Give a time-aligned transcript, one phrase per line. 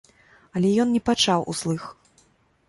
[0.59, 1.83] Але ён не пачаў услых.